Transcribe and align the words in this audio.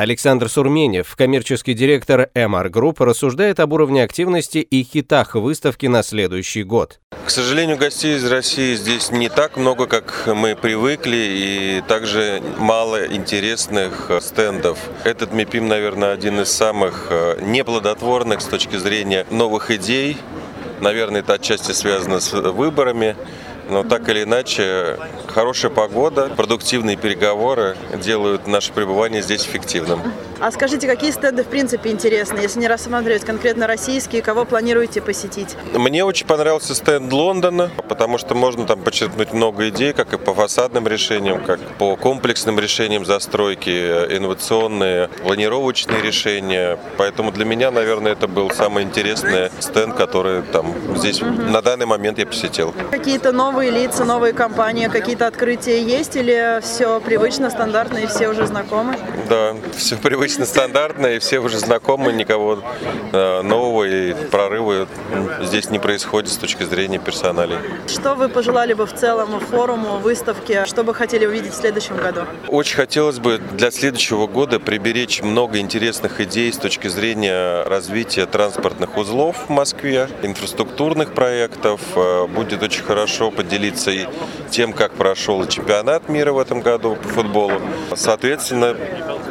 Александр 0.00 0.48
Сурменев, 0.48 1.14
коммерческий 1.14 1.74
директор 1.74 2.30
MR 2.34 2.70
Group, 2.70 3.04
рассуждает 3.04 3.60
об 3.60 3.74
уровне 3.74 4.02
активности 4.02 4.56
и 4.56 4.82
хитах 4.82 5.34
выставки 5.34 5.84
на 5.84 6.02
следующий 6.02 6.62
год. 6.62 7.00
К 7.26 7.28
сожалению, 7.28 7.76
гостей 7.76 8.16
из 8.16 8.24
России 8.24 8.76
здесь 8.76 9.10
не 9.10 9.28
так 9.28 9.58
много, 9.58 9.86
как 9.86 10.26
мы 10.34 10.56
привыкли, 10.56 11.18
и 11.18 11.82
также 11.86 12.42
мало 12.56 13.12
интересных 13.14 14.10
стендов. 14.22 14.78
Этот 15.04 15.34
МИПИМ, 15.34 15.68
наверное, 15.68 16.14
один 16.14 16.40
из 16.40 16.50
самых 16.50 17.08
э, 17.10 17.36
неплодотворных 17.42 18.40
с 18.40 18.46
точки 18.46 18.76
зрения 18.76 19.26
новых 19.30 19.70
идей. 19.70 20.16
Наверное, 20.80 21.20
это 21.20 21.34
отчасти 21.34 21.72
связано 21.72 22.20
с 22.20 22.32
выборами. 22.32 23.16
Но 23.70 23.84
так 23.84 24.08
или 24.08 24.24
иначе, 24.24 24.98
хорошая 25.28 25.70
погода, 25.70 26.28
продуктивные 26.36 26.96
переговоры 26.96 27.76
делают 28.02 28.48
наше 28.48 28.72
пребывание 28.72 29.22
здесь 29.22 29.46
эффективным. 29.46 30.02
А 30.40 30.50
скажите, 30.50 30.86
какие 30.86 31.10
стенды 31.10 31.44
в 31.44 31.48
принципе 31.48 31.90
интересны, 31.90 32.38
если 32.38 32.60
не 32.60 32.66
рассматривать 32.66 33.26
конкретно 33.26 33.66
российские, 33.66 34.22
кого 34.22 34.46
планируете 34.46 35.02
посетить? 35.02 35.54
Мне 35.74 36.02
очень 36.02 36.26
понравился 36.26 36.74
стенд 36.74 37.12
Лондона, 37.12 37.70
потому 37.90 38.16
что 38.16 38.34
можно 38.34 38.64
там 38.66 38.80
подчеркнуть 38.80 39.34
много 39.34 39.68
идей, 39.68 39.92
как 39.92 40.14
и 40.14 40.16
по 40.16 40.32
фасадным 40.32 40.88
решениям, 40.88 41.44
как 41.44 41.60
по 41.76 41.94
комплексным 41.96 42.58
решениям 42.58 43.04
застройки, 43.04 43.68
инновационные, 43.68 45.08
планировочные 45.08 46.00
решения. 46.00 46.78
Поэтому 46.96 47.32
для 47.32 47.44
меня, 47.44 47.70
наверное, 47.70 48.12
это 48.12 48.26
был 48.26 48.50
самый 48.50 48.84
интересный 48.84 49.50
стенд, 49.60 49.94
который 49.94 50.40
там 50.40 50.74
здесь 50.96 51.20
угу. 51.20 51.30
на 51.32 51.60
данный 51.60 51.84
момент 51.84 52.18
я 52.18 52.24
посетил. 52.24 52.74
Какие-то 52.90 53.32
новые 53.32 53.70
лица, 53.70 54.06
новые 54.06 54.32
компании, 54.32 54.88
какие-то 54.88 55.26
открытия 55.26 55.82
есть 55.82 56.16
или 56.16 56.60
все 56.62 56.98
привычно, 57.00 57.50
стандартно 57.50 57.98
и 57.98 58.06
все 58.06 58.28
уже 58.28 58.46
знакомы? 58.46 58.96
Да, 59.28 59.54
все 59.76 59.96
привычно 59.96 60.29
обычно 60.30 60.46
стандартно, 60.46 61.06
и 61.08 61.18
все 61.18 61.40
уже 61.40 61.58
знакомы, 61.58 62.12
никого 62.12 62.62
э, 63.12 63.42
нового 63.42 63.82
и 63.82 64.14
прорыва 64.30 64.86
здесь 65.40 65.70
не 65.70 65.80
происходит 65.80 66.30
с 66.30 66.36
точки 66.36 66.62
зрения 66.62 67.00
персоналей. 67.00 67.56
Что 67.88 68.14
вы 68.14 68.28
пожелали 68.28 68.72
бы 68.74 68.86
в 68.86 68.94
целом 68.94 69.40
форуму, 69.40 69.98
выставке, 69.98 70.66
что 70.66 70.84
бы 70.84 70.94
хотели 70.94 71.26
увидеть 71.26 71.52
в 71.52 71.56
следующем 71.56 71.96
году? 71.96 72.20
Очень 72.46 72.76
хотелось 72.76 73.18
бы 73.18 73.38
для 73.38 73.72
следующего 73.72 74.28
года 74.28 74.60
приберечь 74.60 75.20
много 75.20 75.58
интересных 75.58 76.20
идей 76.20 76.52
с 76.52 76.58
точки 76.58 76.86
зрения 76.86 77.64
развития 77.64 78.26
транспортных 78.26 78.96
узлов 78.96 79.36
в 79.48 79.50
Москве, 79.50 80.08
инфраструктурных 80.22 81.12
проектов. 81.12 81.80
Э, 81.96 82.28
будет 82.28 82.62
очень 82.62 82.84
хорошо 82.84 83.32
поделиться 83.32 83.90
и 83.90 84.06
тем, 84.48 84.74
как 84.74 84.92
прошел 84.92 85.44
чемпионат 85.48 86.08
мира 86.08 86.32
в 86.32 86.38
этом 86.38 86.60
году 86.60 86.96
по 87.02 87.08
футболу. 87.08 87.60
Соответственно, 87.96 88.76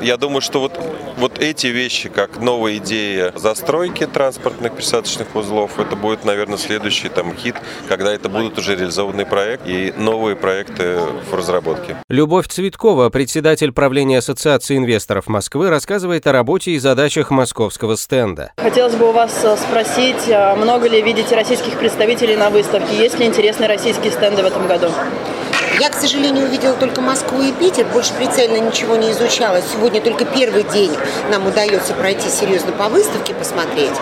я 0.02 0.18
думаю, 0.18 0.42
что 0.42 0.60
вот, 0.60 0.80
вот 1.18 1.40
эти 1.40 1.68
вещи, 1.68 2.10
как 2.10 2.40
новая 2.40 2.78
идея 2.78 3.34
застройки 3.36 4.06
транспортных 4.06 4.74
пересадочных 4.74 5.36
узлов, 5.36 5.80
это 5.80 5.96
будет, 5.96 6.26
наверное, 6.26 6.58
следующий 6.58 7.10
там 7.10 7.36
хит, 7.36 7.56
когда 7.88 8.14
это 8.14 8.30
будут 8.30 8.58
уже 8.58 8.76
реализованные 8.76 9.26
проекты 9.26 9.72
и 9.72 9.94
новые 9.98 10.36
проекты 10.36 11.00
в 11.30 11.34
разработке. 11.34 11.98
Любовь 12.10 12.48
Цветкова, 12.48 13.10
председатель 13.10 13.72
правления 13.72 14.20
Ассоциации 14.20 14.78
инвесторов 14.78 15.28
Москвы, 15.28 15.70
рассказывает 15.70 16.26
о 16.28 16.32
работе 16.32 16.72
и 16.72 16.80
задачах 16.80 17.32
московского 17.32 17.96
стенда. 17.98 18.52
Хотелось 18.58 18.96
бы 18.96 19.10
у 19.10 19.12
вас 19.12 19.44
э, 19.44 19.58
спросить, 19.58 20.28
э, 20.28 20.56
много 20.56 20.88
ли 20.88 21.02
видите 21.02 21.36
российских 21.36 21.78
представителей 21.78 22.36
на 22.36 22.50
выставке? 22.50 22.98
Есть 22.98 23.20
ли 23.20 23.26
интересные 23.26 23.68
российские 23.68 24.12
стенды 24.12 24.44
в 24.44 24.46
этом 24.46 24.68
году? 24.68 24.88
Я, 25.80 25.90
к 25.90 25.96
сожалению, 25.96 26.48
увидела 26.48 26.76
только 26.76 27.00
Москву 27.00 27.42
и 27.42 27.54
Питер, 27.54 27.86
больше 27.86 28.14
прицельно 28.14 28.58
ничего 28.58 28.98
не 28.98 29.12
изучала. 29.12 29.62
Сегодня 29.62 30.02
только 30.02 30.26
первый 30.26 30.64
день 30.64 30.92
нам 31.32 31.48
удается 31.48 31.94
пройти 31.94 32.30
серьезно 32.30 32.74
по 32.74 32.90
выставке, 32.90 33.34
посмотреть. 33.34 33.94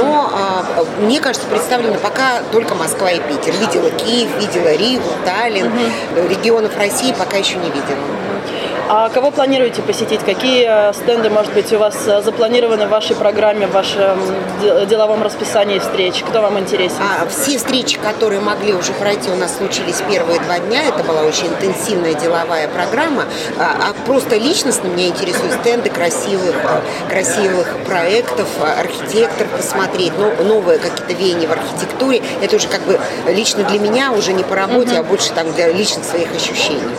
Но 0.00 0.30
а, 0.32 0.84
мне 0.98 1.20
кажется, 1.20 1.46
представлено 1.46 1.98
пока 1.98 2.40
только 2.52 2.74
Москва 2.74 3.10
и 3.10 3.20
Питер. 3.20 3.52
Видела 3.52 3.90
Киев, 3.90 4.30
видела 4.40 4.74
Ригу, 4.74 5.04
Таллин. 5.26 5.70
Регионов 6.26 6.74
России 6.78 7.12
пока 7.12 7.36
еще 7.36 7.56
не 7.56 7.68
видела. 7.68 7.98
А 8.88 9.08
кого 9.08 9.32
планируете 9.32 9.82
посетить? 9.82 10.20
Какие 10.20 10.90
э, 10.90 10.92
стенды, 10.92 11.28
может 11.28 11.52
быть, 11.52 11.72
у 11.72 11.78
вас 11.78 12.06
э, 12.06 12.22
запланированы 12.22 12.86
в 12.86 12.90
вашей 12.90 13.16
программе, 13.16 13.66
в 13.66 13.72
вашем 13.72 14.16
деловом 14.86 15.24
расписании 15.24 15.80
встреч? 15.80 16.22
Кто 16.22 16.40
вам 16.40 16.60
интересен? 16.60 16.98
А, 17.00 17.26
все 17.26 17.58
встречи, 17.58 17.98
которые 17.98 18.40
могли 18.40 18.74
уже 18.74 18.92
пройти, 18.92 19.28
у 19.30 19.34
нас 19.34 19.56
случились 19.56 20.00
первые 20.08 20.38
два 20.38 20.60
дня. 20.60 20.84
Это 20.84 21.02
была 21.02 21.22
очень 21.22 21.48
интенсивная 21.48 22.14
деловая 22.14 22.68
программа. 22.68 23.24
А, 23.58 23.90
а 23.90 24.06
просто 24.06 24.36
личностно 24.36 24.86
меня 24.86 25.08
интересуют 25.08 25.54
стенды 25.54 25.90
красивых, 25.90 26.54
э, 26.54 27.10
красивых 27.10 27.76
проектов, 27.86 28.46
архитекторов 28.60 29.50
посмотреть, 29.50 30.12
ну, 30.16 30.30
новые 30.44 30.78
какие-то 30.78 31.12
веяния 31.12 31.48
в 31.48 31.52
архитектуре. 31.52 32.22
Это 32.40 32.54
уже 32.54 32.68
как 32.68 32.82
бы 32.82 33.00
лично 33.26 33.64
для 33.64 33.80
меня, 33.80 34.12
уже 34.12 34.32
не 34.32 34.44
по 34.44 34.54
работе, 34.54 34.92
угу. 34.92 35.00
а 35.00 35.02
больше 35.02 35.32
там 35.32 35.52
для 35.54 35.72
личных 35.72 36.04
своих 36.04 36.32
ощущений. 36.36 36.94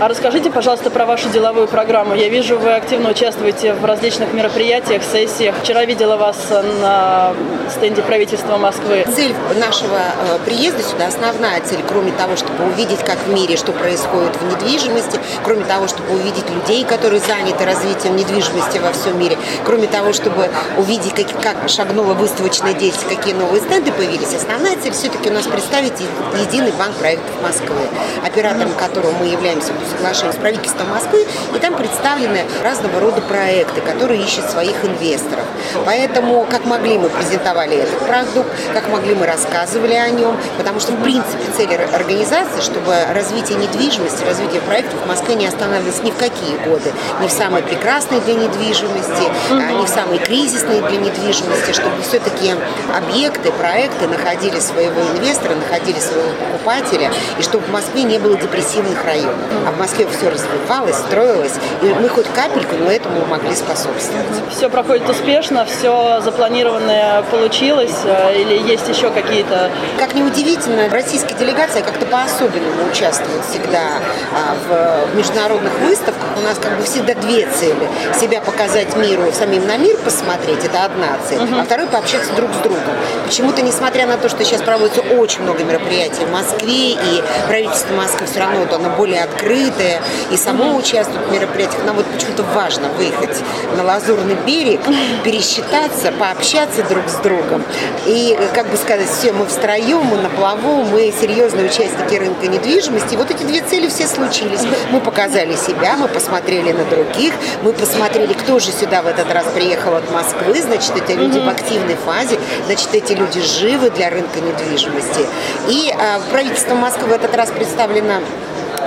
А 0.00 0.08
расскажите, 0.08 0.50
пожалуйста, 0.50 0.90
про 0.90 1.06
вашу 1.06 1.28
деловую 1.28 1.68
программу. 1.68 2.14
Я 2.14 2.28
вижу, 2.28 2.58
вы 2.58 2.74
активно 2.74 3.10
участвуете 3.10 3.74
в 3.74 3.84
различных 3.84 4.32
мероприятиях, 4.32 5.02
сессиях. 5.04 5.54
Вчера 5.62 5.84
видела 5.84 6.16
вас 6.16 6.36
на 6.80 7.32
стенде 7.70 8.02
правительства 8.02 8.56
Москвы. 8.56 9.04
Цель 9.14 9.32
нашего 9.60 9.96
э, 9.96 10.38
приезда 10.44 10.82
сюда, 10.82 11.06
основная 11.06 11.60
цель, 11.60 11.78
кроме 11.86 12.10
того, 12.10 12.34
чтобы 12.34 12.64
увидеть, 12.66 13.04
как 13.04 13.18
в 13.18 13.32
мире, 13.32 13.56
что 13.56 13.70
происходит 13.70 14.34
в 14.34 14.44
недвижимости, 14.44 15.20
кроме 15.44 15.64
того, 15.64 15.86
чтобы 15.86 16.14
увидеть 16.14 16.50
людей, 16.50 16.84
которые 16.84 17.20
заняты 17.20 17.64
развитием 17.64 18.16
недвижимости 18.16 18.78
во 18.78 18.92
всем 18.92 19.18
мире, 19.18 19.38
кроме 19.64 19.86
того, 19.86 20.12
чтобы 20.12 20.50
увидеть, 20.76 21.14
как, 21.14 21.40
как 21.40 21.68
шагнула 21.68 22.14
выставочная 22.14 22.74
деятельность, 22.74 23.16
какие 23.16 23.34
новые 23.34 23.62
стенды 23.62 23.92
появились, 23.92 24.34
основная 24.34 24.76
цель 24.76 24.92
все-таки 24.92 25.30
у 25.30 25.32
нас 25.32 25.46
представить 25.46 26.00
единый 26.40 26.72
банк 26.72 26.96
проектов 26.96 27.30
Москвы, 27.44 27.86
оператором 28.26 28.72
которого 28.72 29.12
мы 29.20 29.26
являемся 29.26 29.72
соглашение 29.84 30.32
с 30.32 30.36
правительством 30.36 30.88
Москвы, 30.90 31.26
и 31.54 31.58
там 31.58 31.74
представлены 31.74 32.44
разного 32.62 33.00
рода 33.00 33.20
проекты, 33.20 33.80
которые 33.80 34.22
ищут 34.22 34.50
своих 34.50 34.84
инвесторов. 34.84 35.44
Поэтому, 35.84 36.46
как 36.50 36.64
могли, 36.64 36.98
мы 36.98 37.08
презентовали 37.08 37.76
этот 37.76 37.98
продукт, 38.00 38.48
как 38.72 38.88
могли, 38.88 39.14
мы 39.14 39.26
рассказывали 39.26 39.94
о 39.94 40.08
нем, 40.10 40.36
потому 40.58 40.80
что, 40.80 40.92
в 40.92 41.02
принципе, 41.02 41.44
цель 41.56 41.74
организации, 41.74 42.60
чтобы 42.60 42.94
развитие 43.12 43.58
недвижимости, 43.58 44.24
развитие 44.24 44.60
проектов 44.62 45.00
в 45.02 45.06
Москве 45.06 45.34
не 45.34 45.46
останавливалось 45.46 46.02
ни 46.02 46.10
в 46.10 46.16
какие 46.16 46.56
годы, 46.66 46.92
ни 47.20 47.28
в 47.28 47.30
самые 47.30 47.62
прекрасные 47.62 48.20
для 48.20 48.34
недвижимости, 48.34 49.28
а 49.50 49.72
ни 49.72 49.84
в 49.84 49.88
самые 49.88 50.18
кризисные 50.18 50.82
для 50.82 50.98
недвижимости, 50.98 51.72
чтобы 51.72 52.02
все-таки 52.02 52.54
объекты, 52.94 53.50
проекты 53.52 54.06
находили 54.06 54.58
своего 54.60 55.00
инвестора, 55.16 55.54
находили 55.54 55.98
своего 55.98 56.30
покупателя, 56.30 57.10
и 57.38 57.42
чтобы 57.42 57.64
в 57.66 57.70
Москве 57.70 58.02
не 58.02 58.18
было 58.18 58.36
депрессивных 58.36 59.04
районов. 59.04 59.34
А 59.66 59.72
в 59.74 59.78
Москве 59.78 60.06
все 60.06 60.30
развивалось, 60.30 60.96
строилось, 60.96 61.54
и 61.82 61.86
мы 61.86 62.08
хоть 62.08 62.26
капельку, 62.28 62.76
но 62.76 62.90
этому 62.90 63.24
могли 63.26 63.54
способствовать. 63.54 64.26
Все 64.50 64.68
проходит 64.68 65.08
успешно, 65.08 65.64
все 65.64 66.20
запланированное 66.20 67.22
получилось, 67.30 67.96
э, 68.04 68.40
или 68.40 68.70
есть 68.70 68.88
еще 68.88 69.10
какие-то... 69.10 69.70
Как 69.98 70.14
ни 70.14 70.22
удивительно, 70.22 70.88
российская 70.88 71.34
делегация 71.34 71.82
как-то 71.82 72.06
по-особенному 72.06 72.88
участвует 72.90 73.44
всегда 73.44 73.98
а, 74.32 75.08
в 75.10 75.16
международных 75.16 75.72
выставках. 75.80 76.24
У 76.36 76.40
нас 76.40 76.58
как 76.58 76.76
бы 76.76 76.84
всегда 76.84 77.14
две 77.14 77.46
цели. 77.46 77.88
Себя 78.18 78.40
показать 78.40 78.96
миру, 78.96 79.24
самим 79.32 79.66
на 79.66 79.76
мир 79.76 79.96
посмотреть, 79.98 80.64
это 80.64 80.84
одна 80.84 81.18
цель, 81.28 81.38
угу. 81.38 81.60
а 81.60 81.64
второй 81.64 81.86
пообщаться 81.86 82.32
друг 82.34 82.50
с 82.52 82.58
другом. 82.58 82.94
Почему-то, 83.26 83.62
несмотря 83.62 84.06
на 84.06 84.16
то, 84.16 84.28
что 84.28 84.44
сейчас 84.44 84.62
проводится 84.62 85.00
очень 85.00 85.42
много 85.42 85.64
мероприятий 85.64 86.24
в 86.24 86.32
Москве, 86.32 86.92
и 86.92 87.24
правительство 87.48 87.94
Москвы 87.94 88.26
все 88.26 88.40
равно 88.40 88.60
вот 88.60 88.72
оно 88.72 88.90
более 88.90 89.22
открыто, 89.22 89.44
открытая, 89.44 90.02
и 90.30 90.36
само 90.36 90.76
участвует 90.76 91.26
в 91.26 91.32
мероприятиях. 91.32 91.84
Нам 91.84 91.96
вот 91.96 92.06
почему-то 92.06 92.42
важно 92.54 92.88
выехать 92.90 93.42
на 93.76 93.84
Лазурный 93.84 94.36
берег, 94.46 94.80
пересчитаться, 95.22 96.12
пообщаться 96.12 96.82
друг 96.84 97.08
с 97.08 97.16
другом. 97.16 97.64
И, 98.06 98.38
как 98.54 98.68
бы 98.68 98.76
сказать, 98.76 99.08
все, 99.08 99.32
мы 99.32 99.46
встроем, 99.46 100.04
мы 100.04 100.16
на 100.16 100.30
плаву, 100.30 100.84
мы 100.84 101.12
серьезные 101.18 101.66
участники 101.66 102.14
рынка 102.14 102.46
недвижимости. 102.46 103.14
И 103.14 103.16
вот 103.16 103.30
эти 103.30 103.42
две 103.42 103.60
цели 103.60 103.88
все 103.88 104.06
случились. 104.06 104.60
Мы 104.90 105.00
показали 105.00 105.54
себя, 105.56 105.96
мы 105.96 106.08
посмотрели 106.08 106.23
на 106.30 106.84
других, 106.84 107.34
мы 107.62 107.72
посмотрели, 107.72 108.32
кто 108.32 108.58
же 108.58 108.70
сюда 108.70 109.02
в 109.02 109.06
этот 109.06 109.32
раз 109.32 109.46
приехал 109.54 109.94
от 109.94 110.10
Москвы, 110.10 110.60
значит, 110.60 110.96
эти 110.96 111.16
люди 111.16 111.38
в 111.38 111.48
активной 111.48 111.96
фазе, 111.96 112.38
значит, 112.66 112.88
эти 112.94 113.12
люди 113.12 113.40
живы 113.40 113.90
для 113.90 114.10
рынка 114.10 114.40
недвижимости. 114.40 115.26
И 115.68 115.92
а, 115.92 116.20
правительство 116.30 116.74
Москвы 116.74 117.08
в 117.08 117.12
этот 117.12 117.34
раз 117.36 117.50
представлено 117.50 118.20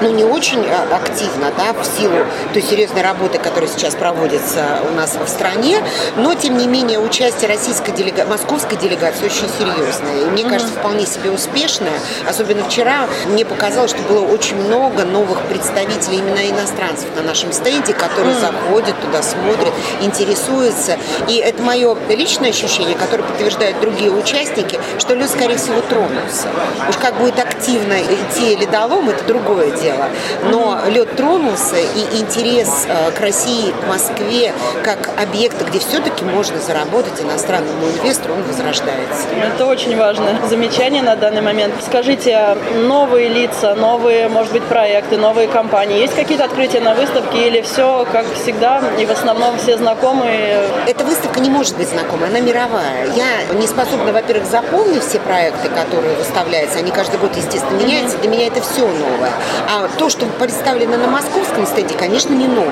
ну, 0.02 0.12
не 0.12 0.24
очень 0.24 0.64
а, 0.70 0.96
активно, 0.96 1.52
да, 1.58 1.74
в 1.74 1.86
силу 1.86 2.26
той 2.54 2.62
серьезной 2.62 3.02
работы, 3.02 3.40
которая 3.40 3.70
сейчас 3.70 3.96
проводится 3.96 4.80
у 4.90 4.96
нас 4.96 5.16
в 5.16 5.28
стране, 5.28 5.82
но, 6.18 6.34
тем 6.34 6.58
не 6.58 6.68
менее, 6.68 7.00
участие 7.00 7.50
российской 7.50 7.92
делега... 7.92 8.26
московской 8.26 8.78
делегации 8.78 9.26
очень 9.26 9.50
серьезное. 9.58 10.22
И 10.22 10.26
мне 10.26 10.44
кажется, 10.44 10.74
вполне 10.74 11.06
себе 11.06 11.32
успешное. 11.32 11.94
Особенно 12.28 12.64
вчера 12.66 13.08
мне 13.28 13.46
показалось, 13.46 13.92
что 13.92 14.02
было 14.04 14.26
очень 14.26 14.56
много 14.58 15.04
новых 15.04 15.42
представителей 15.44 16.18
именно 16.18 16.50
иностранцев 16.50 17.08
на 17.16 17.24
нашем 17.24 17.52
стенде, 17.52 17.94
которые 17.94 18.36
заходят 18.36 19.00
туда, 19.02 19.22
смотрят, 19.24 19.74
интересуются. 20.02 20.98
И 21.28 21.38
это 21.38 21.62
мое 21.64 21.98
личное 22.10 22.50
ощущение, 22.50 22.96
которое 22.96 23.24
подтверждают 23.24 23.80
другие 23.80 24.12
участники, 24.12 24.80
что 25.00 25.16
люди, 25.16 25.30
скорее 25.30 25.58
всего, 25.58 25.82
тронутся. 25.82 26.48
Уж 26.90 26.98
как 26.98 27.18
будет 27.18 27.40
активно 27.40 28.00
идти 28.02 28.56
ледолом, 28.56 29.10
это 29.10 29.24
другое 29.26 29.72
дело 29.72 29.87
дело. 29.88 30.06
Но 30.52 30.80
лед 30.90 31.16
тронулся, 31.16 31.76
и 31.78 32.20
интерес 32.20 32.88
э, 32.88 33.12
к 33.12 33.20
России, 33.22 33.72
к 33.72 33.88
Москве, 33.88 34.54
как 34.84 35.10
объекта, 35.22 35.66
где 35.66 35.80
все-таки 35.80 36.24
можно 36.26 36.60
заработать 36.60 37.22
иностранному 37.22 37.86
инвестору, 37.88 38.34
он 38.36 38.44
возрождается. 38.44 39.28
Это 39.54 39.66
очень 39.66 39.98
важное 39.98 40.40
замечание 40.50 41.02
на 41.02 41.16
данный 41.16 41.42
момент. 41.42 41.74
Скажите, 41.86 42.58
новые 42.76 43.30
лица, 43.30 43.76
новые, 43.76 44.28
может 44.28 44.52
быть, 44.52 44.64
проекты, 44.64 45.18
новые 45.18 45.48
компании, 45.48 46.00
есть 46.00 46.16
какие-то 46.16 46.46
открытия 46.46 46.82
на 46.82 46.94
выставке 46.94 47.48
или 47.48 47.62
все, 47.62 48.06
как 48.12 48.26
всегда, 48.34 48.82
и 49.00 49.06
в 49.06 49.12
основном 49.12 49.58
все 49.58 49.78
знакомые? 49.78 50.64
Эта 50.86 51.04
выставка 51.04 51.40
не 51.40 51.50
может 51.50 51.78
быть 51.78 51.90
знакомой, 51.90 52.28
она 52.30 52.40
мировая. 52.40 53.08
Я 53.16 53.54
не 53.54 53.68
способна, 53.68 54.12
во-первых, 54.12 54.46
запомнить 54.48 55.04
все 55.04 55.20
проекты, 55.20 55.70
которые 55.70 56.16
выставляются, 56.16 56.80
они 56.80 56.92
каждый 56.92 57.20
год, 57.20 57.36
естественно, 57.36 57.78
меняются, 57.78 58.18
для 58.18 58.30
меня 58.30 58.48
это 58.48 58.62
все 58.62 58.88
новое. 58.88 59.32
А 59.70 59.77
то, 59.98 60.10
что 60.10 60.26
представлено 60.26 60.98
на 60.98 61.08
московском 61.08 61.66
стенде, 61.66 61.96
конечно, 61.96 62.34
не 62.34 62.48
ново. 62.48 62.72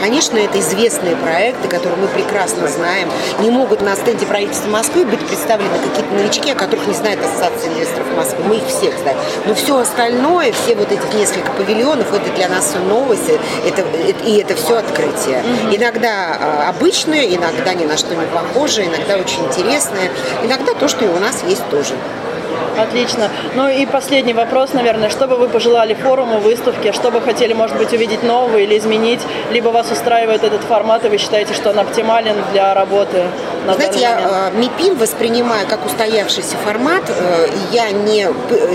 Конечно, 0.00 0.36
это 0.36 0.58
известные 0.58 1.14
проекты, 1.16 1.68
которые 1.68 2.00
мы 2.00 2.08
прекрасно 2.08 2.66
знаем. 2.68 3.08
Не 3.40 3.50
могут 3.50 3.82
на 3.82 3.94
стенде 3.94 4.26
правительства 4.26 4.68
Москвы 4.68 5.04
быть 5.04 5.20
представлены 5.20 5.70
какие-то 5.78 6.14
новички, 6.14 6.50
о 6.50 6.54
которых 6.54 6.86
не 6.88 6.94
знает 6.94 7.20
Ассоциация 7.24 7.72
инвесторов 7.72 8.06
Москвы. 8.16 8.44
Мы 8.48 8.56
их 8.56 8.66
всех 8.66 8.98
знаем. 8.98 9.18
Но 9.46 9.54
все 9.54 9.78
остальное, 9.78 10.52
все 10.52 10.74
вот 10.74 10.90
этих 10.90 11.14
несколько 11.14 11.50
павильонов, 11.52 12.12
это 12.12 12.30
для 12.34 12.48
нас 12.48 12.66
все 12.70 12.78
новости, 12.80 13.38
это, 13.66 13.82
это, 13.82 14.24
и 14.24 14.40
это 14.40 14.56
все 14.56 14.78
открытие. 14.78 15.40
Угу. 15.40 15.76
Иногда 15.76 16.36
а, 16.40 16.68
обычное, 16.70 17.24
иногда 17.26 17.74
ни 17.74 17.84
на 17.84 17.96
что 17.96 18.14
не 18.14 18.26
похожее, 18.26 18.88
иногда 18.88 19.16
очень 19.16 19.44
интересное, 19.44 20.10
иногда 20.42 20.74
то, 20.74 20.88
что 20.88 21.04
и 21.04 21.08
у 21.08 21.18
нас 21.18 21.42
есть 21.46 21.68
тоже. 21.70 21.94
Отлично. 22.78 23.28
Ну 23.54 23.68
и 23.68 23.84
последний 23.86 24.32
вопрос, 24.32 24.72
наверное. 24.72 25.10
Что 25.10 25.26
бы 25.26 25.36
вы 25.36 25.48
пожелали 25.48 25.94
форуму, 25.94 26.38
выставке? 26.38 26.92
Что 26.92 27.10
бы 27.10 27.20
хотели, 27.20 27.52
может 27.52 27.76
быть, 27.76 27.92
увидеть 27.92 28.22
нового 28.22 28.56
или 28.56 28.78
изменить? 28.78 29.20
Либо 29.50 29.68
вас 29.68 29.90
устраивает 29.90 30.42
этот 30.42 30.62
формат, 30.62 31.04
и 31.04 31.08
вы 31.08 31.18
считаете, 31.18 31.54
что 31.54 31.70
он 31.70 31.78
оптимален 31.78 32.36
для 32.52 32.74
работы 32.74 33.24
на 33.66 33.74
Знаете, 33.74 34.00
я 34.00 34.50
э, 34.52 34.58
МИПИМ 34.58 34.96
воспринимаю 34.96 35.68
как 35.68 35.86
устоявшийся 35.86 36.56
формат. 36.64 37.02
Э, 37.08 37.48
я 37.70 37.90
не, 37.90 38.28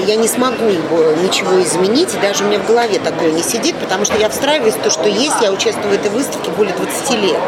я 0.06 0.16
не 0.16 0.28
смогу 0.28 0.66
его 0.66 1.14
ничего 1.22 1.62
изменить, 1.62 2.14
и 2.14 2.18
даже 2.20 2.46
у 2.46 2.48
меня 2.48 2.60
в 2.60 2.68
голове 2.68 3.00
такое 3.00 3.32
не 3.32 3.44
сидит, 3.44 3.76
потому 3.76 4.06
что 4.06 4.18
я 4.18 4.30
встраиваюсь 4.30 4.76
в 4.76 4.82
то, 4.82 4.90
что 4.90 5.10
есть. 5.10 5.36
Я 5.42 5.52
участвую 5.52 5.90
в 5.90 5.94
этой 5.94 6.10
выставке 6.12 6.52
более 6.52 6.74
20 6.74 7.12
лет. 7.22 7.40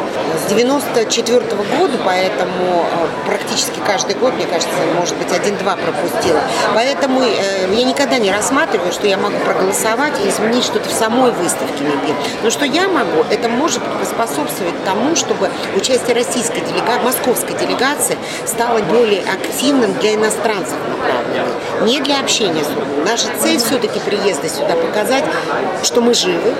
С 0.46 0.50
94 0.50 1.40
-го 1.40 1.78
года, 1.78 1.98
поэтому 2.04 2.86
э, 2.92 3.08
практически 3.26 3.80
каждый 3.86 4.16
год, 4.16 4.34
мне 4.34 4.46
кажется, 4.46 4.74
может 4.98 5.16
быть, 5.16 5.32
один-два 5.32 5.78
пропустила. 5.78 6.39
Поэтому 6.74 7.22
э, 7.22 7.68
я 7.74 7.84
никогда 7.84 8.18
не 8.18 8.32
рассматриваю, 8.32 8.92
что 8.92 9.08
я 9.08 9.18
могу 9.18 9.38
проголосовать 9.40 10.14
и 10.24 10.30
изменить 10.30 10.64
что-то 10.64 10.90
в 10.90 10.94
самой 10.94 11.32
выставке 11.32 11.84
МИПИ. 11.84 12.14
Но 12.44 12.50
что 12.50 12.66
я 12.66 12.88
могу, 12.88 13.24
это 13.30 13.50
может 13.50 13.82
способствовать 14.04 14.84
тому, 14.86 15.16
чтобы 15.16 15.50
участие 15.76 16.16
российской 16.16 16.62
делегации, 16.62 17.04
московской 17.04 17.56
делегации 17.56 18.18
стало 18.46 18.80
более 18.80 19.22
активным 19.22 19.94
для 20.00 20.16
иностранцев 20.16 20.78
направленным. 21.00 21.86
Не 21.86 22.00
для 22.02 22.20
общения 22.20 22.64
с 22.64 22.68
другом. 22.68 23.06
Наша 23.06 23.28
цель 23.42 23.58
все-таки 23.58 24.00
приезда 24.00 24.50
сюда 24.50 24.76
показать, 24.76 25.24
что 25.84 26.02
мы 26.02 26.14
живы, 26.14 26.54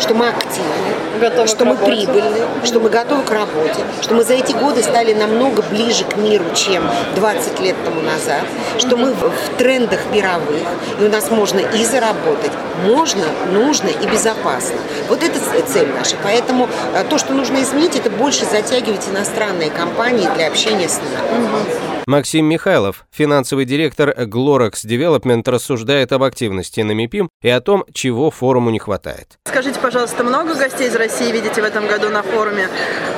что 0.00 0.14
мы 0.14 0.28
активны, 0.28 0.93
готовы 1.18 1.48
что 1.48 1.64
мы 1.64 1.76
прибыльны, 1.76 2.38
что 2.64 2.80
мы 2.80 2.90
готовы 2.90 3.22
к 3.22 3.30
работе, 3.30 3.80
что 4.02 4.14
мы 4.14 4.24
за 4.24 4.34
эти 4.34 4.52
годы 4.52 4.82
стали 4.82 5.14
намного 5.14 5.62
ближе 5.62 6.04
к 6.04 6.16
миру, 6.16 6.44
чем 6.54 6.84
20 7.16 7.60
лет 7.60 7.76
тому 7.84 8.00
назад, 8.02 8.42
что 8.78 8.96
мы 8.96 9.12
в 9.12 9.32
трендах 9.58 10.00
мировых, 10.12 10.62
и 11.00 11.04
у 11.04 11.10
нас 11.10 11.30
можно 11.30 11.60
и 11.60 11.84
заработать, 11.84 12.52
можно, 12.84 13.24
нужно 13.52 13.88
и 13.88 14.06
безопасно. 14.06 14.76
Вот 15.08 15.22
это 15.22 15.38
цель 15.66 15.88
наша. 15.96 16.16
Поэтому 16.22 16.68
э, 16.94 17.04
то, 17.08 17.18
что 17.18 17.32
нужно 17.32 17.62
изменить, 17.62 17.96
это 17.96 18.10
больше 18.10 18.44
затягивать 18.44 19.08
иностранные 19.08 19.70
компании 19.70 20.28
для 20.34 20.48
общения 20.48 20.88
с 20.88 20.98
нами. 20.98 21.93
Максим 22.06 22.44
Михайлов, 22.44 23.06
финансовый 23.10 23.64
директор 23.64 24.10
Glorex 24.10 24.84
Development, 24.84 25.42
рассуждает 25.50 26.12
об 26.12 26.22
активности 26.22 26.80
на 26.82 26.92
МИПИМ 26.92 27.30
и 27.40 27.48
о 27.48 27.60
том, 27.62 27.84
чего 27.94 28.30
форуму 28.30 28.68
не 28.68 28.78
хватает. 28.78 29.38
Скажите, 29.46 29.80
пожалуйста, 29.80 30.22
много 30.22 30.54
гостей 30.54 30.88
из 30.88 30.96
России 30.96 31.32
видите 31.32 31.62
в 31.62 31.64
этом 31.64 31.86
году 31.86 32.10
на 32.10 32.22
форуме? 32.22 32.68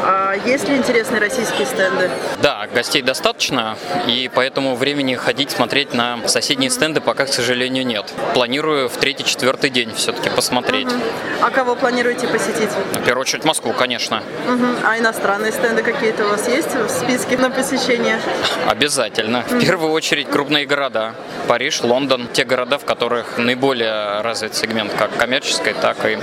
А 0.05 0.35
есть 0.45 0.69
ли 0.69 0.77
интересные 0.77 1.21
российские 1.21 1.67
стенды? 1.67 2.11
Да, 2.41 2.69
гостей 2.73 3.03
достаточно, 3.03 3.77
и 4.07 4.31
поэтому 4.33 4.77
времени 4.77 5.17
ходить 5.17 5.51
смотреть 5.51 5.93
на 5.93 6.21
соседние 6.29 6.71
стенды 6.71 7.01
пока, 7.01 7.25
к 7.27 7.33
сожалению, 7.33 7.85
нет. 7.85 8.15
Планирую 8.35 8.89
в 8.89 8.97
третий-четвертый 8.99 9.71
день 9.71 9.93
все-таки 9.95 10.31
посмотреть. 10.31 10.87
Угу. 10.87 11.03
А 11.43 11.51
кого 11.51 11.75
планируете 11.75 12.29
посетить? 12.29 12.71
В 12.93 13.05
первую 13.05 13.23
очередь 13.23 13.45
Москву, 13.45 13.73
конечно. 13.73 14.23
Угу. 14.47 14.67
А 14.85 14.97
иностранные 14.99 15.51
стенды 15.51 15.83
какие-то 15.83 16.25
у 16.25 16.29
вас 16.29 16.47
есть 16.47 16.73
в 16.73 16.89
списке 16.89 17.37
на 17.37 17.51
посещение? 17.51 18.21
Обязательно. 18.77 19.43
В 19.43 19.59
первую 19.59 19.91
очередь 19.93 20.29
крупные 20.29 20.67
города. 20.67 21.15
Париж, 21.47 21.81
Лондон. 21.83 22.29
Те 22.33 22.45
города, 22.45 22.79
в 22.79 22.85
которых 22.85 23.39
наиболее 23.39 24.21
развит 24.21 24.55
сегмент 24.55 24.93
как 24.95 25.17
коммерческой, 25.17 25.75
так 25.75 25.97
и 26.05 26.19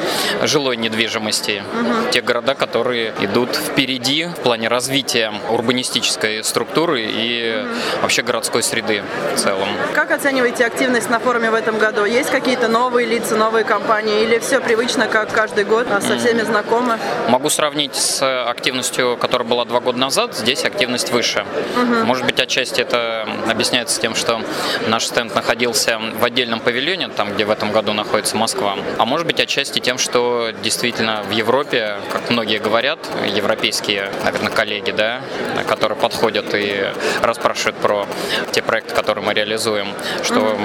жилой 0.45 0.77
недвижимости. 0.77 1.63
Угу. 1.79 2.11
Те 2.11 2.21
города, 2.21 2.55
которые 2.55 3.13
идут 3.21 3.55
впереди 3.55 4.25
в 4.25 4.35
плане 4.41 4.67
развития 4.67 5.33
урбанистической 5.49 6.43
структуры 6.43 7.03
и 7.03 7.63
угу. 7.63 8.01
вообще 8.01 8.21
городской 8.21 8.63
среды 8.63 9.03
в 9.35 9.39
целом. 9.39 9.67
Как 9.93 10.11
оцениваете 10.11 10.65
активность 10.65 11.09
на 11.09 11.19
форуме 11.19 11.51
в 11.51 11.55
этом 11.55 11.77
году? 11.77 12.05
Есть 12.05 12.29
какие-то 12.29 12.67
новые 12.67 13.07
лица, 13.07 13.35
новые 13.35 13.63
компании 13.63 14.23
или 14.23 14.39
все 14.39 14.59
привычно, 14.59 15.07
как 15.07 15.31
каждый 15.31 15.63
год, 15.63 15.87
а 15.91 16.01
со 16.01 16.17
всеми 16.17 16.41
знакомы? 16.41 16.99
Могу 17.29 17.49
сравнить 17.49 17.95
с 17.95 18.21
активностью, 18.49 19.17
которая 19.17 19.47
была 19.47 19.65
два 19.65 19.79
года 19.79 19.97
назад. 19.97 20.35
Здесь 20.35 20.65
активность 20.65 21.11
выше. 21.11 21.45
Угу. 21.75 22.05
Может 22.05 22.25
быть, 22.25 22.39
отчасти 22.39 22.81
это 22.81 23.27
объясняется 23.49 23.99
тем, 24.01 24.15
что 24.15 24.41
наш 24.87 25.12
стенд 25.13 25.35
находился 25.35 25.99
в 25.99 26.25
отдельном 26.25 26.59
павильоне, 26.59 27.07
там, 27.07 27.33
где 27.33 27.45
в 27.45 27.51
этом 27.51 27.71
году 27.71 27.93
находится 27.93 28.35
Москва. 28.35 28.75
А 28.97 29.05
может 29.05 29.27
быть, 29.27 29.39
отчасти 29.39 29.77
тем, 29.77 29.99
что 29.99 30.49
действительно 30.63 31.21
в 31.21 31.29
Европе, 31.29 31.97
как 32.11 32.31
многие 32.31 32.57
говорят, 32.57 32.97
европейские, 33.27 34.09
наверное, 34.23 34.49
коллеги, 34.49 34.89
да, 34.89 35.21
которые 35.67 35.99
подходят 35.99 36.55
и 36.55 36.87
расспрашивают 37.21 37.77
про 37.77 38.07
те 38.51 38.63
проекты, 38.63 38.95
которые 38.95 39.23
мы 39.23 39.35
реализуем, 39.35 39.89
что 40.23 40.57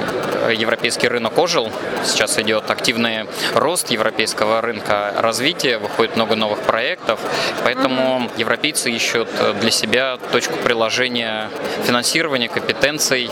европейский 0.51 1.07
рынок 1.07 1.37
ожил, 1.37 1.71
сейчас 2.03 2.39
идет 2.39 2.71
активный 2.71 3.27
рост 3.53 3.91
европейского 3.91 4.61
рынка 4.61 5.13
развития, 5.17 5.77
выходит 5.77 6.15
много 6.15 6.35
новых 6.35 6.61
проектов, 6.61 7.19
поэтому 7.63 8.27
европейцы 8.35 8.89
ищут 8.89 9.29
для 9.61 9.69
себя 9.69 10.17
точку 10.31 10.55
приложения 10.57 11.49
финансирования, 11.85 12.49
компетенций 12.49 13.29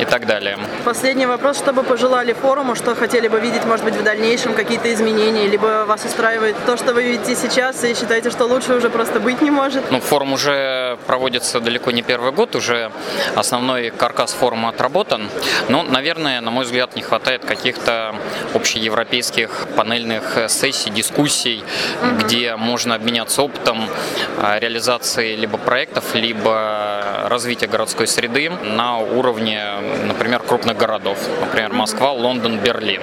и 0.00 0.04
так 0.04 0.26
далее. 0.26 0.55
Последний 0.84 1.26
вопрос. 1.26 1.58
Что 1.58 1.72
бы 1.72 1.82
пожелали 1.82 2.32
форуму, 2.32 2.74
что 2.74 2.94
хотели 2.94 3.28
бы 3.28 3.40
видеть, 3.40 3.64
может 3.64 3.84
быть, 3.84 3.96
в 3.96 4.02
дальнейшем, 4.02 4.54
какие-то 4.54 4.92
изменения, 4.92 5.48
либо 5.48 5.84
вас 5.86 6.04
устраивает 6.04 6.56
то, 6.64 6.76
что 6.76 6.94
вы 6.94 7.02
видите 7.02 7.34
сейчас, 7.34 7.82
и 7.84 7.94
считаете, 7.94 8.30
что 8.30 8.46
лучше 8.46 8.74
уже 8.74 8.88
просто 8.88 9.18
быть 9.20 9.42
не 9.42 9.50
может? 9.50 9.90
Ну, 9.90 10.00
форум 10.00 10.32
уже 10.32 10.85
проводится 11.06 11.60
далеко 11.60 11.90
не 11.90 12.02
первый 12.02 12.32
год, 12.32 12.54
уже 12.56 12.90
основной 13.34 13.90
каркас 13.90 14.32
форума 14.32 14.70
отработан. 14.70 15.28
Но, 15.68 15.82
наверное, 15.82 16.40
на 16.40 16.50
мой 16.50 16.64
взгляд, 16.64 16.96
не 16.96 17.02
хватает 17.02 17.44
каких-то 17.44 18.14
общеевропейских 18.54 19.68
панельных 19.76 20.38
сессий, 20.48 20.90
дискуссий, 20.90 21.62
mm-hmm. 21.62 22.24
где 22.24 22.56
можно 22.56 22.94
обменяться 22.94 23.42
опытом 23.42 23.88
а, 24.38 24.58
реализации 24.58 25.36
либо 25.36 25.58
проектов, 25.58 26.14
либо 26.14 27.26
развития 27.28 27.66
городской 27.66 28.06
среды 28.06 28.50
на 28.50 28.98
уровне, 28.98 29.62
например, 30.04 30.40
крупных 30.40 30.76
городов, 30.76 31.18
например, 31.40 31.72
Москва, 31.72 32.12
Лондон, 32.12 32.58
Берлин 32.58 33.02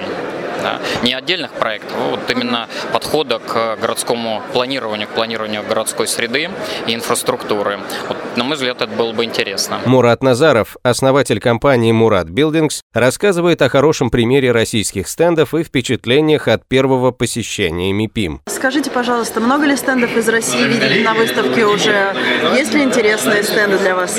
да, 0.64 0.80
не 1.02 1.12
отдельных 1.12 1.52
проектов, 1.52 1.92
а 1.96 2.10
вот 2.10 2.30
именно 2.30 2.68
подхода 2.92 3.38
к 3.38 3.76
городскому 3.76 4.42
планированию, 4.52 5.06
к 5.06 5.10
планированию 5.10 5.62
городской 5.62 6.08
среды 6.08 6.48
и 6.86 6.94
инфраструктуры. 6.94 7.78
Вот, 8.08 8.16
на 8.36 8.44
мой 8.44 8.56
взгляд, 8.56 8.80
это 8.80 8.90
было 8.90 9.12
бы 9.12 9.24
интересно. 9.24 9.80
Мурат 9.84 10.22
Назаров, 10.22 10.76
основатель 10.82 11.38
компании 11.38 11.92
Мурат 11.92 12.28
Билдингс, 12.28 12.80
рассказывает 12.94 13.60
о 13.60 13.68
хорошем 13.68 14.08
примере 14.08 14.52
российских 14.52 15.06
стендов 15.08 15.54
и 15.54 15.62
впечатлениях 15.62 16.48
от 16.48 16.66
первого 16.66 17.10
посещения 17.10 17.92
МИПИМ. 17.92 18.40
Скажите, 18.46 18.90
пожалуйста, 18.90 19.40
много 19.40 19.66
ли 19.66 19.76
стендов 19.76 20.16
из 20.16 20.26
России 20.28 20.64
видели 20.64 21.02
на 21.02 21.12
выставке 21.12 21.66
уже? 21.66 22.14
Есть 22.56 22.72
ли 22.72 22.82
интересные 22.82 23.42
стенды 23.42 23.78
для 23.78 23.94
вас? 23.94 24.18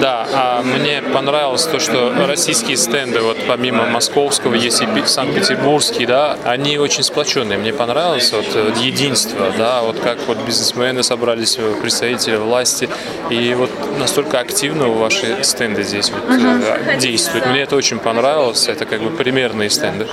Да, 0.00 0.26
а 0.32 0.62
мне 0.62 1.02
понравилось 1.02 1.64
то, 1.64 1.80
что 1.80 2.14
российские 2.28 2.76
стенды, 2.76 3.20
вот 3.20 3.38
помимо 3.48 3.86
московского, 3.86 4.54
есть 4.54 4.80
и 4.80 4.86
Санкт-Петербург, 5.04 5.79
Амурский, 5.80 6.04
да, 6.04 6.36
они 6.44 6.76
очень 6.76 7.02
сплоченные. 7.02 7.56
Мне 7.56 7.72
понравилось 7.72 8.30
вот 8.32 8.44
э, 8.54 8.74
единство, 8.82 9.50
да, 9.56 9.80
вот 9.80 9.98
как 9.98 10.18
вот 10.26 10.36
бизнесмены 10.44 11.02
собрались, 11.02 11.56
э, 11.58 11.74
представители 11.80 12.36
власти, 12.36 12.86
и 13.30 13.54
вот 13.54 13.70
настолько 13.98 14.40
активно 14.40 14.88
ваши 14.88 15.42
стенды 15.42 15.82
здесь 15.82 16.10
вот 16.10 16.22
uh 16.28 16.98
действуют. 16.98 17.46
Мне 17.46 17.62
это 17.62 17.76
очень 17.76 17.98
понравилось, 17.98 18.68
это 18.68 18.84
как 18.84 19.00
бы 19.00 19.08
примерные 19.08 19.70
стенды. 19.70 20.06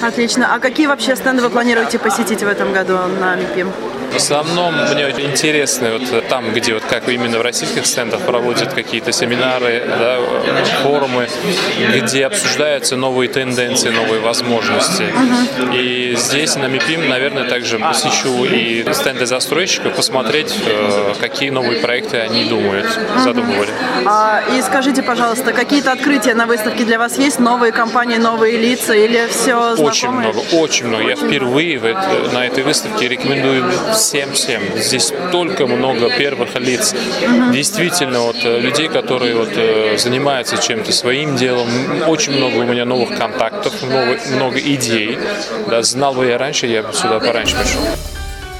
Отлично. 0.00 0.52
А 0.52 0.58
какие 0.58 0.88
вообще 0.88 1.14
стенды 1.14 1.40
вы 1.40 1.50
планируете 1.50 2.00
посетить 2.00 2.42
в 2.42 2.48
этом 2.48 2.72
году 2.72 2.98
на 3.20 3.36
МИПИМ? 3.36 3.70
В 4.12 4.16
основном 4.16 4.74
мне 4.92 5.06
очень 5.06 5.30
интересно 5.30 5.92
вот 5.92 6.28
там, 6.28 6.52
где 6.52 6.74
вот 6.74 6.84
как 6.84 7.08
именно 7.08 7.38
в 7.38 7.42
российских 7.42 7.86
стендах 7.86 8.20
проводят 8.20 8.72
какие-то 8.72 9.12
семинары, 9.12 9.82
да, 9.86 10.18
форумы, 10.82 11.28
где 11.94 12.26
обсуждаются 12.26 12.96
новые 12.96 13.28
тенденции, 13.28 13.90
новые 13.90 14.20
возможности. 14.20 15.02
Uh-huh. 15.02 15.76
И 15.76 16.14
здесь 16.16 16.56
на 16.56 16.66
МИПИМ, 16.66 17.08
наверное, 17.08 17.44
также 17.44 17.78
посещу 17.78 18.44
и 18.44 18.84
стенды 18.92 19.26
застройщиков, 19.26 19.94
посмотреть, 19.94 20.54
э, 20.66 21.14
какие 21.20 21.50
новые 21.50 21.80
проекты 21.80 22.18
они 22.18 22.44
думают, 22.44 22.86
uh-huh. 22.86 23.24
задумывали. 23.24 23.70
А, 24.06 24.42
и 24.56 24.62
скажите, 24.62 25.02
пожалуйста, 25.02 25.52
какие-то 25.52 25.92
открытия 25.92 26.34
на 26.34 26.46
выставке 26.46 26.84
для 26.84 26.98
вас 26.98 27.18
есть? 27.18 27.38
Новые 27.38 27.72
компании, 27.72 28.16
новые 28.16 28.58
лица 28.58 28.94
или 28.94 29.26
все 29.28 29.76
знакомые? 29.76 29.90
Очень 29.90 30.10
много, 30.10 30.38
очень 30.52 30.86
много. 30.86 31.08
Я 31.08 31.16
впервые 31.16 31.78
в 31.78 31.84
это, 31.84 32.30
на 32.32 32.46
этой 32.46 32.62
выставке 32.62 33.08
рекомендую 33.08 33.64
всем-всем. 34.02 34.62
Здесь 34.76 35.04
столько 35.04 35.66
много 35.66 36.10
первых 36.10 36.58
лиц. 36.58 36.94
Действительно, 37.52 38.20
вот 38.20 38.36
э, 38.42 38.58
людей, 38.58 38.88
которые 38.88 39.34
вот 39.36 39.52
э, 39.54 39.96
занимаются 39.96 40.58
чем-то 40.58 40.92
своим 40.92 41.36
делом. 41.36 41.68
Очень 42.08 42.32
много 42.36 42.56
у 42.56 42.64
меня 42.64 42.84
новых 42.84 43.16
контактов, 43.16 43.72
много, 43.82 44.18
много 44.34 44.58
идей. 44.58 45.18
Да, 45.68 45.82
знал 45.82 46.14
бы 46.14 46.26
я 46.26 46.38
раньше, 46.38 46.66
я 46.66 46.82
бы 46.82 46.92
сюда 46.92 47.20
пораньше 47.20 47.56
пришел. 47.56 47.80